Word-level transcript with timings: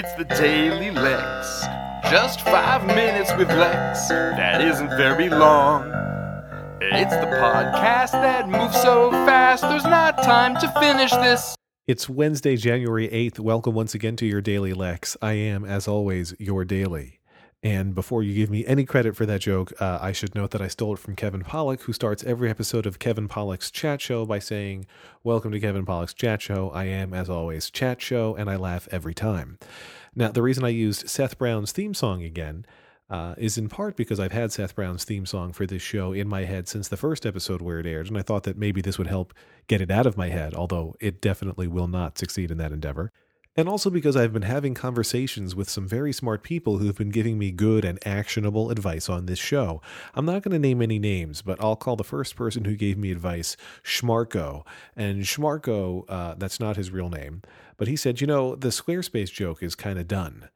It's 0.00 0.14
the 0.14 0.26
Daily 0.26 0.92
Lex. 0.92 1.66
Just 2.08 2.42
five 2.42 2.86
minutes 2.86 3.32
with 3.36 3.48
Lex. 3.48 4.06
That 4.06 4.60
isn't 4.60 4.90
very 4.90 5.28
long. 5.28 5.88
It's 6.80 7.10
the 7.16 7.26
podcast 7.26 8.12
that 8.12 8.48
moves 8.48 8.80
so 8.80 9.10
fast, 9.10 9.62
there's 9.62 9.82
not 9.82 10.22
time 10.22 10.54
to 10.60 10.72
finish 10.78 11.10
this. 11.10 11.56
It's 11.88 12.08
Wednesday, 12.08 12.56
January 12.56 13.08
8th. 13.08 13.40
Welcome 13.40 13.74
once 13.74 13.92
again 13.92 14.14
to 14.18 14.26
your 14.26 14.40
Daily 14.40 14.72
Lex. 14.72 15.16
I 15.20 15.32
am, 15.32 15.64
as 15.64 15.88
always, 15.88 16.32
your 16.38 16.64
daily. 16.64 17.17
And 17.62 17.92
before 17.92 18.22
you 18.22 18.34
give 18.34 18.50
me 18.50 18.64
any 18.66 18.84
credit 18.84 19.16
for 19.16 19.26
that 19.26 19.40
joke, 19.40 19.72
uh, 19.80 19.98
I 20.00 20.12
should 20.12 20.36
note 20.36 20.52
that 20.52 20.62
I 20.62 20.68
stole 20.68 20.94
it 20.94 21.00
from 21.00 21.16
Kevin 21.16 21.42
Pollak, 21.42 21.80
who 21.82 21.92
starts 21.92 22.22
every 22.22 22.48
episode 22.50 22.86
of 22.86 23.00
Kevin 23.00 23.26
Pollak's 23.26 23.72
Chat 23.72 24.00
Show 24.00 24.24
by 24.24 24.38
saying, 24.38 24.86
Welcome 25.24 25.50
to 25.50 25.58
Kevin 25.58 25.84
Pollak's 25.84 26.14
Chat 26.14 26.40
Show. 26.40 26.70
I 26.70 26.84
am, 26.84 27.12
as 27.12 27.28
always, 27.28 27.68
Chat 27.68 28.00
Show, 28.00 28.36
and 28.36 28.48
I 28.48 28.54
laugh 28.54 28.86
every 28.92 29.12
time. 29.12 29.58
Now, 30.14 30.30
the 30.30 30.42
reason 30.42 30.62
I 30.62 30.68
used 30.68 31.08
Seth 31.08 31.36
Brown's 31.36 31.72
theme 31.72 31.94
song 31.94 32.22
again 32.22 32.64
uh, 33.10 33.34
is 33.36 33.58
in 33.58 33.68
part 33.68 33.96
because 33.96 34.20
I've 34.20 34.30
had 34.30 34.52
Seth 34.52 34.76
Brown's 34.76 35.04
theme 35.04 35.26
song 35.26 35.52
for 35.52 35.66
this 35.66 35.82
show 35.82 36.12
in 36.12 36.28
my 36.28 36.44
head 36.44 36.68
since 36.68 36.86
the 36.86 36.96
first 36.96 37.26
episode 37.26 37.60
where 37.60 37.80
it 37.80 37.86
aired, 37.86 38.06
and 38.06 38.16
I 38.16 38.22
thought 38.22 38.44
that 38.44 38.56
maybe 38.56 38.82
this 38.82 38.98
would 38.98 39.08
help 39.08 39.34
get 39.66 39.80
it 39.80 39.90
out 39.90 40.06
of 40.06 40.16
my 40.16 40.28
head, 40.28 40.54
although 40.54 40.94
it 41.00 41.20
definitely 41.20 41.66
will 41.66 41.88
not 41.88 42.18
succeed 42.18 42.52
in 42.52 42.58
that 42.58 42.70
endeavor 42.70 43.10
and 43.58 43.68
also 43.68 43.90
because 43.90 44.14
I've 44.14 44.32
been 44.32 44.42
having 44.42 44.72
conversations 44.72 45.56
with 45.56 45.68
some 45.68 45.88
very 45.88 46.12
smart 46.12 46.44
people 46.44 46.78
who've 46.78 46.96
been 46.96 47.10
giving 47.10 47.40
me 47.40 47.50
good 47.50 47.84
and 47.84 47.98
actionable 48.06 48.70
advice 48.70 49.08
on 49.08 49.26
this 49.26 49.40
show. 49.40 49.82
I'm 50.14 50.24
not 50.24 50.42
going 50.42 50.52
to 50.52 50.60
name 50.60 50.80
any 50.80 51.00
names, 51.00 51.42
but 51.42 51.60
I'll 51.60 51.74
call 51.74 51.96
the 51.96 52.04
first 52.04 52.36
person 52.36 52.66
who 52.66 52.76
gave 52.76 52.96
me 52.96 53.10
advice 53.10 53.56
Schmarko. 53.82 54.64
And 54.94 55.22
Schmarko, 55.24 56.04
uh, 56.08 56.34
that's 56.38 56.60
not 56.60 56.76
his 56.76 56.92
real 56.92 57.10
name, 57.10 57.42
but 57.76 57.88
he 57.88 57.96
said, 57.96 58.20
you 58.20 58.28
know, 58.28 58.54
the 58.54 58.68
Squarespace 58.68 59.32
joke 59.32 59.60
is 59.60 59.74
kind 59.74 59.98
of 59.98 60.06
done. 60.06 60.48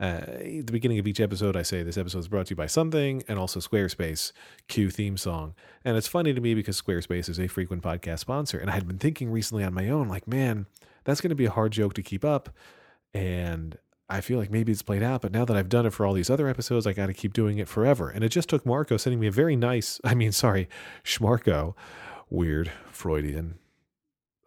Uh, 0.00 0.04
at 0.04 0.66
the 0.66 0.72
beginning 0.72 0.98
of 0.98 1.06
each 1.06 1.20
episode, 1.20 1.56
I 1.56 1.62
say 1.62 1.82
this 1.82 1.98
episode 1.98 2.20
is 2.20 2.28
brought 2.28 2.46
to 2.46 2.52
you 2.52 2.56
by 2.56 2.68
something 2.68 3.22
and 3.28 3.38
also 3.38 3.60
Squarespace, 3.60 4.32
cue 4.66 4.88
theme 4.88 5.18
song. 5.18 5.54
And 5.84 5.98
it's 5.98 6.08
funny 6.08 6.32
to 6.32 6.40
me 6.40 6.54
because 6.54 6.80
Squarespace 6.80 7.28
is 7.28 7.38
a 7.38 7.48
frequent 7.48 7.82
podcast 7.82 8.20
sponsor. 8.20 8.58
And 8.58 8.70
I 8.70 8.74
had 8.74 8.88
been 8.88 8.98
thinking 8.98 9.30
recently 9.30 9.62
on 9.62 9.74
my 9.74 9.90
own, 9.90 10.08
like, 10.08 10.26
man, 10.26 10.64
that's 11.06 11.20
going 11.20 11.30
to 11.30 11.36
be 11.36 11.46
a 11.46 11.50
hard 11.50 11.72
joke 11.72 11.94
to 11.94 12.02
keep 12.02 12.24
up. 12.24 12.50
And 13.14 13.78
I 14.10 14.20
feel 14.20 14.38
like 14.38 14.50
maybe 14.50 14.72
it's 14.72 14.82
played 14.82 15.02
out, 15.02 15.22
but 15.22 15.32
now 15.32 15.44
that 15.44 15.56
I've 15.56 15.68
done 15.68 15.86
it 15.86 15.92
for 15.92 16.04
all 16.04 16.12
these 16.12 16.28
other 16.28 16.48
episodes, 16.48 16.86
I 16.86 16.92
got 16.92 17.06
to 17.06 17.14
keep 17.14 17.32
doing 17.32 17.58
it 17.58 17.68
forever. 17.68 18.10
And 18.10 18.22
it 18.22 18.28
just 18.28 18.48
took 18.48 18.66
Marco 18.66 18.96
sending 18.96 19.20
me 19.20 19.28
a 19.28 19.32
very 19.32 19.56
nice, 19.56 20.00
I 20.04 20.14
mean, 20.14 20.32
sorry, 20.32 20.68
Schmarco, 21.02 21.74
weird, 22.28 22.70
Freudian, 22.90 23.54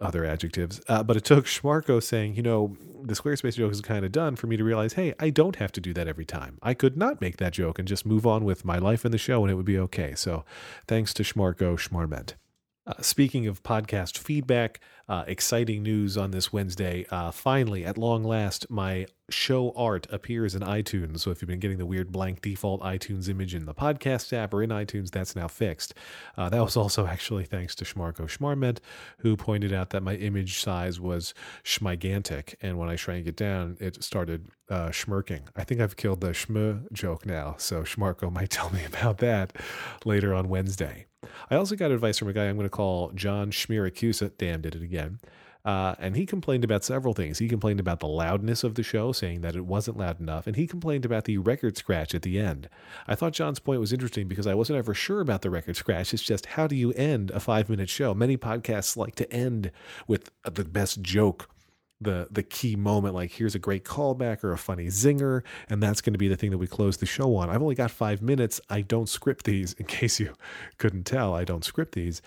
other 0.02 0.26
adjectives. 0.26 0.82
Uh, 0.88 1.02
but 1.02 1.18
it 1.18 1.24
took 1.24 1.46
Schmarco 1.46 2.04
saying, 2.04 2.36
you 2.36 2.44
know, 2.44 2.78
the 3.02 3.16
Squarespace 3.16 3.56
joke 3.56 3.72
is 3.72 3.82
kind 3.82 4.06
of 4.06 4.12
done 4.12 4.36
for 4.36 4.48
me 4.48 4.58
to 4.58 4.64
realize, 4.64 4.94
hey, 4.94 5.14
I 5.18 5.30
don't 5.30 5.56
have 5.56 5.72
to 5.74 5.82
do 5.82 5.94
that 5.94 6.08
every 6.08 6.26
time. 6.26 6.58
I 6.62 6.74
could 6.74 6.98
not 6.98 7.22
make 7.22 7.38
that 7.38 7.54
joke 7.54 7.80
and 7.80 7.88
just 7.88 8.06
move 8.06 8.28
on 8.28 8.44
with 8.44 8.66
my 8.66 8.78
life 8.78 9.06
in 9.06 9.12
the 9.12 9.18
show 9.18 9.44
and 9.44 9.52
it 9.52 9.56
would 9.56 9.66
be 9.66 9.80
okay. 9.80 10.14
So 10.16 10.44
thanks 10.88 11.14
to 11.16 11.24
Schmarco 11.24 11.78
Schmarment. 11.78 12.34
Uh, 12.90 12.94
speaking 13.02 13.45
of 13.45 13.62
podcast 13.62 14.18
feedback, 14.18 14.80
uh, 15.08 15.23
exciting 15.28 15.84
news 15.84 16.18
on 16.18 16.32
this 16.32 16.52
Wednesday. 16.52 17.06
Uh, 17.12 17.30
finally, 17.30 17.86
at 17.86 18.00
long 18.00 18.23
last, 18.23 18.68
my 18.68 19.06
show 19.30 19.72
art 19.76 20.08
appears 20.12 20.56
in 20.56 20.64
iTunes. 20.64 21.20
So 21.20 21.30
if 21.30 21.40
you've 21.40 21.48
been 21.48 21.59
getting 21.59 21.78
the 21.78 21.86
weird 21.86 22.12
blank 22.12 22.42
default 22.42 22.81
iTunes 22.81 23.30
image 23.30 23.54
in 23.54 23.66
the 23.66 23.76
podcast 23.76 24.34
app 24.34 24.56
or 24.56 24.64
in 24.64 24.72
iTunes, 24.72 25.12
that's 25.12 25.36
now 25.36 25.48
fixed. 25.48 25.94
Uh, 26.36 26.50
that 26.50 26.64
was 26.64 26.76
also 26.78 27.06
actually 27.06 27.46
thanks 27.46 27.76
to 27.76 27.86
Schmarko 27.86 28.22
Schmarment, 28.22 28.80
who 29.20 29.38
pointed 29.38 29.72
out 29.72 29.92
that 29.92 30.02
my 30.02 30.16
image 30.16 30.59
size 30.59 31.00
was 31.00 31.36
schmigantic. 31.64 32.56
And 32.59 32.80
when 32.80 32.90
I 32.90 32.96
shrank 32.96 33.28
it 33.28 33.36
down, 33.36 33.78
it 33.80 34.03
started 34.03 34.48
uh, 34.68 34.90
schmirking. 34.90 35.42
I 35.56 35.64
think 35.64 35.80
I've 35.80 35.96
killed 35.96 36.22
the 36.22 36.30
schm 36.30 36.92
joke 36.92 37.28
now. 37.28 37.53
So 37.59 37.84
Schmarko 37.84 38.31
might 38.31 38.50
tell 38.50 38.72
me 38.72 38.84
about 38.84 39.20
that 39.20 39.53
later 40.06 40.34
on 40.34 40.50
Wednesday. 40.50 41.06
I 41.50 41.56
also 41.56 41.76
got 41.76 41.92
advice 41.92 42.18
from 42.18 42.28
a 42.28 42.34
guy 42.34 42.46
I'm 42.46 42.56
going 42.56 42.66
to 42.66 42.69
call 42.69 43.12
John 43.13 43.52
Schmiracusa. 43.52 44.31
Damn, 44.38 44.62
did 44.62 44.75
it 44.75 44.84
again. 44.84 45.19
Uh, 45.66 45.94
and 46.00 46.16
he 46.16 46.25
complained 46.25 46.63
about 46.63 46.86
several 46.86 47.13
things. 47.13 47.38
He 47.38 47.50
complained 47.50 47.80
about 47.80 48.00
the 48.00 48.08
loudness 48.08 48.63
of 48.63 48.75
the 48.75 48.84
show, 48.84 49.12
saying 49.12 49.41
that 49.41 49.56
it 49.56 49.66
wasn't 49.66 49.97
loud 49.97 50.19
enough, 50.19 50.47
and 50.47 50.56
he 50.56 50.66
complained 50.66 51.03
about 51.03 51.25
the 51.25 51.38
record 51.38 51.75
scratch 51.78 52.16
at 52.16 52.22
the 52.22 52.40
end. 52.40 52.69
I 53.08 53.16
thought 53.16 53.34
John's 53.34 53.59
point 53.59 53.81
was 53.81 53.91
interesting 53.91 54.28
because 54.28 54.47
I 54.47 54.53
wasn't 54.53 54.80
ever 54.80 54.94
sure 54.94 55.19
about 55.19 55.41
the 55.41 55.50
record 55.50 55.75
scratch. 55.75 56.13
It's 56.13 56.24
just 56.24 56.46
how 56.46 56.66
do 56.66 56.75
you 56.75 56.94
end 56.94 57.30
a 57.31 57.42
five 57.42 57.69
minute 57.69 57.90
show? 57.90 58.13
Many 58.13 58.38
podcasts 58.38 58.96
like 58.96 59.16
to 59.16 59.31
end 59.34 59.72
with 60.08 60.31
the 60.44 60.63
best 60.63 61.02
joke 61.02 61.50
the 62.02 62.28
the 62.32 62.44
key 62.44 62.76
moment 62.76 63.14
like 63.14 63.32
here's 63.32 63.56
a 63.56 63.60
great 63.60 63.84
callback 63.84 64.44
or 64.44 64.52
a 64.54 64.58
funny 64.58 64.88
zinger 64.88 65.44
and 65.70 65.84
that's 65.84 66.00
going 66.00 66.14
to 66.14 66.20
be 66.20 66.30
the 66.30 66.38
thing 66.38 66.50
that 66.52 66.58
we 66.58 66.68
close 66.68 66.98
the 66.98 67.06
show 67.06 67.36
on. 67.36 67.50
I've 67.50 67.62
only 67.62 67.76
got 67.76 67.92
five 67.92 68.22
minutes. 68.22 68.62
I 68.70 68.82
don't 68.82 69.10
script 69.10 69.46
these 69.46 69.74
in 69.74 69.86
case 69.86 70.20
you 70.20 70.34
couldn't 70.78 71.04
tell. 71.06 71.34
I 71.34 71.44
don't 71.44 71.64
script 71.64 71.94
these. 71.96 72.22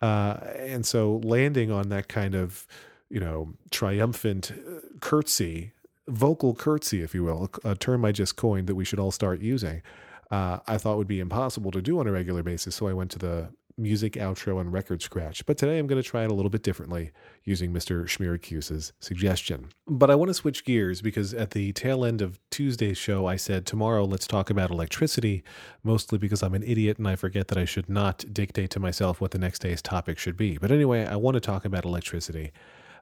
Uh, 0.00 0.38
and 0.56 0.86
so 0.86 1.20
landing 1.24 1.70
on 1.70 1.88
that 1.90 2.08
kind 2.08 2.34
of 2.34 2.66
you 3.10 3.20
know 3.20 3.54
triumphant 3.70 4.52
uh, 4.52 4.80
curtsy 5.00 5.72
vocal 6.06 6.54
curtsy 6.54 7.02
if 7.02 7.14
you 7.14 7.22
will 7.22 7.50
a 7.64 7.74
term 7.74 8.02
i 8.04 8.12
just 8.12 8.34
coined 8.36 8.66
that 8.66 8.74
we 8.74 8.84
should 8.84 8.98
all 8.98 9.10
start 9.10 9.40
using 9.40 9.82
uh, 10.30 10.58
I 10.66 10.78
thought 10.78 10.98
would 10.98 11.08
be 11.08 11.20
impossible 11.20 11.70
to 11.70 11.80
do 11.80 11.98
on 11.98 12.06
a 12.06 12.12
regular 12.12 12.42
basis. 12.42 12.74
So 12.74 12.86
I 12.88 12.92
went 12.92 13.10
to 13.12 13.18
the 13.18 13.48
music 13.78 14.14
outro 14.14 14.60
and 14.60 14.72
record 14.72 15.00
scratch. 15.02 15.46
But 15.46 15.56
today 15.56 15.78
I'm 15.78 15.86
going 15.86 16.02
to 16.02 16.08
try 16.08 16.24
it 16.24 16.30
a 16.30 16.34
little 16.34 16.50
bit 16.50 16.62
differently 16.62 17.12
using 17.44 17.72
Mr. 17.72 18.04
Schmiracuse's 18.06 18.92
suggestion. 19.00 19.68
But 19.86 20.10
I 20.10 20.14
want 20.14 20.28
to 20.28 20.34
switch 20.34 20.64
gears 20.64 21.00
because 21.00 21.32
at 21.32 21.52
the 21.52 21.72
tail 21.72 22.04
end 22.04 22.20
of 22.20 22.38
Tuesday's 22.50 22.98
show, 22.98 23.26
I 23.26 23.36
said, 23.36 23.64
tomorrow 23.64 24.04
let's 24.04 24.26
talk 24.26 24.50
about 24.50 24.70
electricity, 24.70 25.42
mostly 25.82 26.18
because 26.18 26.42
I'm 26.42 26.54
an 26.54 26.62
idiot 26.62 26.98
and 26.98 27.08
I 27.08 27.16
forget 27.16 27.48
that 27.48 27.58
I 27.58 27.64
should 27.64 27.88
not 27.88 28.24
dictate 28.32 28.70
to 28.70 28.80
myself 28.80 29.20
what 29.20 29.30
the 29.30 29.38
next 29.38 29.60
day's 29.60 29.80
topic 29.80 30.18
should 30.18 30.36
be. 30.36 30.58
But 30.58 30.72
anyway, 30.72 31.06
I 31.06 31.16
want 31.16 31.34
to 31.36 31.40
talk 31.40 31.64
about 31.64 31.84
electricity. 31.84 32.52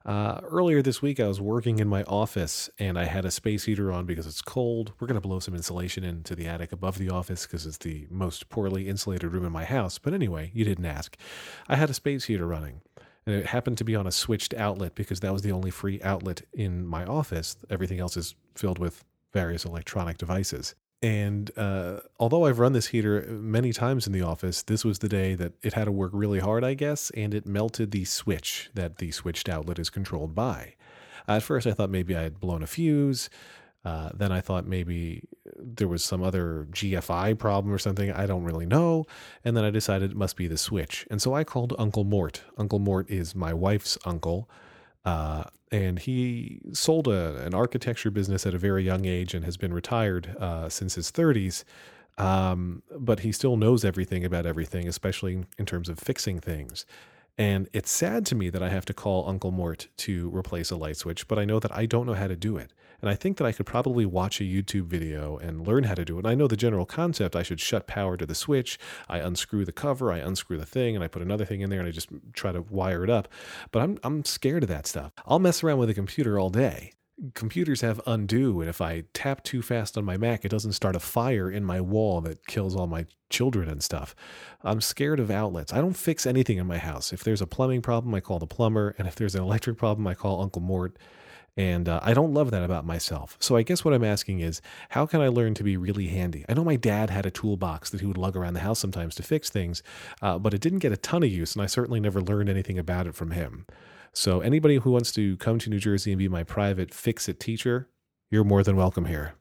Uh, 0.07 0.39
earlier 0.45 0.83
this 0.83 1.03
week, 1.03 1.19
I 1.19 1.27
was 1.27 1.41
working 1.41 1.81
in 1.81 1.89
my 1.89 2.05
office 2.05 2.71
and 2.79 2.97
I 2.97 3.07
had 3.07 3.25
a 3.25 3.31
space 3.33 3.65
heater 3.65 3.91
on 3.91 4.07
because 4.07 4.25
it's 4.25 4.41
cold. 4.41 4.93
We're 5.01 5.09
going 5.09 5.21
to 5.21 5.29
blow 5.29 5.41
some 5.41 5.55
insulation 5.55 6.05
into 6.05 6.37
the 6.37 6.47
attic 6.47 6.71
above 6.71 6.99
the 6.99 7.11
office 7.11 7.45
because 7.45 7.67
it's 7.67 7.79
the 7.79 8.07
most 8.09 8.49
poorly 8.49 8.89
insulated 8.89 9.33
room 9.33 9.45
in 9.45 9.51
my 9.51 9.65
house. 9.65 9.99
But 9.99 10.15
anyway, 10.15 10.53
you 10.55 10.65
didn't 10.65 10.85
ask. 10.87 11.17
I 11.69 11.75
had 11.75 11.91
a 11.91 11.95
space 11.95 12.27
heater 12.27 12.47
running 12.47 12.83
and 13.27 13.35
it 13.35 13.47
happened 13.47 13.79
to 13.79 13.85
be 13.85 13.97
on 13.97 14.07
a 14.07 14.13
switched 14.13 14.55
outlet 14.55 14.95
because 14.95 15.19
that 15.21 15.33
was 15.33 15.43
the 15.43 15.51
only 15.51 15.71
free 15.71 16.01
outlet 16.03 16.43
in 16.55 16.87
my 16.87 17.05
office. 17.05 17.57
Everything 17.69 17.99
else 17.99 18.17
is 18.17 18.37
filled 18.55 18.79
with 18.79 19.05
various 19.33 19.65
electronic 19.65 20.19
devices. 20.19 20.77
And 21.03 21.51
uh, 21.59 22.01
although 22.19 22.47
I've 22.47 22.59
run 22.59 22.73
this 22.73 22.87
heater 22.87 23.23
many 23.29 23.73
times 23.73 24.07
in 24.07 24.13
the 24.13 24.23
office, 24.23 24.63
this 24.63 24.85
was 24.85 25.01
the 25.01 25.09
day 25.09 25.35
that 25.35 25.53
it 25.63 25.75
had 25.75 25.85
to 25.85 25.93
work 25.93 26.11
really 26.15 26.41
hard, 26.41 26.65
I 26.65 26.75
guess, 26.75 27.11
and 27.11 27.35
it 27.35 27.47
melted 27.47 27.91
the 27.91 28.05
switch 28.05 28.71
that 28.75 28.97
the 28.97 29.11
switched 29.11 29.49
outlet 29.49 29.79
is 29.79 29.91
controlled 29.91 30.35
by. 30.35 30.75
At 31.29 31.43
first, 31.43 31.67
I 31.67 31.73
thought 31.73 31.91
maybe 31.91 32.17
I 32.17 32.23
had 32.23 32.41
blown 32.41 32.63
a 32.63 32.67
fuse. 32.67 33.29
Uh, 33.85 34.11
then 34.15 34.33
I 34.33 34.41
thought 34.41 34.67
maybe 34.67 35.29
there 35.57 35.87
was 35.87 36.03
some 36.03 36.23
other 36.23 36.67
GFI 36.73 37.39
problem 37.39 37.73
or 37.73 37.79
something. 37.79 38.11
I 38.11 38.27
don't 38.27 38.43
really 38.43 38.67
know. 38.67 39.05
And 39.45 39.57
then 39.57 39.65
I 39.65 39.71
decided 39.71 40.11
it 40.11 40.17
must 40.17 40.37
be 40.37 40.49
the 40.49 40.59
switch. 40.59 41.07
And 41.09 41.23
so 41.23 41.35
I 41.35 41.45
called 41.45 41.73
Uncle 41.79 42.03
Mort. 42.03 42.43
Uncle 42.59 42.81
Mort 42.81 43.09
is 43.09 43.37
my 43.37 43.55
wife's 43.55 43.97
uncle. 44.05 44.49
Uh, 45.07 45.45
and 45.73 46.01
he 46.01 46.61
sold 46.73 47.09
a, 47.09 47.43
an 47.45 47.55
architecture 47.55 48.11
business 48.11 48.45
at 48.45 48.55
a 48.55 48.59
very 48.59 48.85
young 48.85 49.07
age 49.07 49.33
and 49.35 49.45
has 49.45 49.57
been 49.57 49.73
retired 49.73 50.37
uh, 50.39 50.69
since 50.69 50.97
his 50.97 51.11
30s. 51.11 51.65
Um, 52.19 52.83
but 52.99 53.21
he 53.21 53.33
still 53.33 53.57
knows 53.57 53.85
everything 53.85 54.25
about 54.25 54.47
everything, 54.47 54.89
especially 54.89 55.45
in 55.59 55.67
terms 55.67 55.89
of 55.89 55.99
fixing 55.99 56.41
things. 56.41 56.87
And 57.39 57.69
it's 57.73 57.91
sad 57.91 58.25
to 58.27 58.35
me 58.35 58.49
that 58.49 58.63
I 58.63 58.71
have 58.71 58.87
to 58.87 58.95
call 58.95 59.29
Uncle 59.29 59.51
Mort 59.51 59.89
to 59.99 60.35
replace 60.35 60.71
a 60.71 60.77
light 60.77 60.97
switch, 60.97 61.29
but 61.29 61.39
I 61.39 61.45
know 61.45 61.61
that 61.61 61.75
I 61.77 61.85
don't 61.85 62.07
know 62.07 62.15
how 62.15 62.29
to 62.29 62.37
do 62.37 62.57
it. 62.57 62.73
And 63.03 63.11
I 63.11 63.15
think 63.15 63.37
that 63.37 63.47
I 63.47 63.53
could 63.53 63.67
probably 63.67 64.07
watch 64.07 64.41
a 64.41 64.45
YouTube 64.45 64.87
video 64.87 65.37
and 65.37 65.67
learn 65.67 65.85
how 65.85 65.95
to 65.95 66.05
do 66.05 66.17
it. 66.17 66.21
And 66.21 66.29
I 66.29 66.35
know 66.35 66.49
the 66.49 66.57
general 66.57 66.87
concept. 66.87 67.37
I 67.37 67.43
should 67.43 67.61
shut 67.61 67.87
power 67.87 68.17
to 68.17 68.25
the 68.25 68.35
switch. 68.35 68.79
I 69.07 69.19
unscrew 69.19 69.67
the 69.67 69.73
cover, 69.73 70.11
I 70.11 70.19
unscrew 70.19 70.57
the 70.57 70.65
thing, 70.65 70.95
and 70.95 71.05
I 71.05 71.09
put 71.09 71.21
another 71.21 71.45
thing 71.45 71.61
in 71.61 71.69
there 71.69 71.81
and 71.81 71.89
I 71.89 71.93
just 71.93 72.09
try 72.33 72.53
to 72.53 72.63
wire 72.63 73.05
it 73.05 73.11
up. 73.11 73.29
But 73.71 73.83
I'm, 73.83 73.99
I'm 74.03 74.25
scared 74.25 74.63
of 74.63 74.71
that 74.71 74.87
stuff. 74.87 75.13
I'll 75.27 75.39
mess 75.39 75.63
around 75.63 75.79
with 75.79 75.91
a 75.91 75.95
computer 75.95 76.39
all 76.39 76.49
day 76.49 76.93
computers 77.35 77.81
have 77.81 78.01
undo 78.07 78.61
and 78.61 78.69
if 78.69 78.81
i 78.81 79.03
tap 79.15 79.43
too 79.43 79.63
fast 79.63 79.97
on 79.97 80.05
my 80.05 80.19
mac 80.19 80.45
it 80.45 80.51
doesn't 80.51 80.73
start 80.73 80.95
a 80.95 81.01
fire 81.01 81.51
in 81.51 81.65
my 81.65 81.81
wall 81.81 82.21
that 82.21 82.47
kills 82.47 82.77
all 82.77 82.87
my 82.87 83.07
children 83.31 83.69
and 83.69 83.83
stuff 83.83 84.15
i'm 84.63 84.83
scared 84.83 85.19
of 85.19 85.31
outlets 85.31 85.73
i 85.73 85.81
don't 85.81 85.97
fix 85.97 86.27
anything 86.27 86.59
in 86.59 86.67
my 86.67 86.79
house 86.79 87.15
if 87.15 87.25
there's 87.25 87.41
a 87.41 87.47
plumbing 87.47 87.81
problem 87.81 88.15
i 88.15 88.21
call 88.21 88.39
the 88.39 88.47
plumber 88.47 88.95
and 88.99 89.09
if 89.09 89.15
there's 89.15 89.35
an 89.35 89.43
electric 89.43 89.79
problem 89.79 90.07
i 90.07 90.15
call 90.15 90.43
uncle 90.43 90.61
mort 90.61 90.97
and 91.57 91.89
uh, 91.89 92.01
I 92.03 92.13
don't 92.13 92.35
love 92.35 92.51
that 92.51 92.63
about 92.63 92.85
myself. 92.85 93.37
So 93.41 93.57
I 93.57 93.63
guess 93.63 93.85
what 93.85 93.95
I'm 93.95 94.05
asking 94.05 94.41
is, 94.41 94.61
how 94.91 95.07
can 95.07 95.23
I 95.23 95.29
learn 95.29 95.55
to 95.55 95.65
be 95.65 95.77
really 95.77 96.09
handy? 96.09 96.45
I 96.49 96.55
know 96.55 96.65
my 96.65 96.77
dad 96.77 97.09
had 97.09 97.25
a 97.25 97.31
toolbox 97.31 97.89
that 97.91 98.01
he 98.01 98.07
would 98.07 98.19
lug 98.19 98.37
around 98.37 98.55
the 98.55 98.61
house 98.61 98.79
sometimes 98.79 99.15
to 99.15 99.23
fix 99.23 99.49
things, 99.49 99.83
uh, 100.21 100.39
but 100.39 100.53
it 100.53 100.61
didn't 100.61 100.81
get 100.81 100.93
a 100.93 100.99
ton 100.99 101.23
of 101.23 101.31
use, 101.31 101.55
and 101.55 101.63
I 101.63 101.67
certainly 101.67 101.99
never 101.99 102.21
learned 102.21 102.51
anything 102.51 102.79
about 102.79 103.07
it 103.07 103.15
from 103.15 103.31
him. 103.31 103.65
So 104.17 104.41
anybody 104.41 104.77
who 104.77 104.93
wants 104.93 105.13
to 105.13 105.37
come 105.37 105.59
to 105.59 105.69
New 105.69 105.79
Jersey 105.79 106.11
and 106.11 106.19
be 106.19 106.27
my 106.27 106.43
private 106.43 106.95
fix 106.95 107.29
it 107.29 107.39
teacher, 107.39 107.91
you're 108.31 108.45
more 108.45 108.63
than 108.63 108.75
welcome 108.75 109.05
here. 109.05 109.35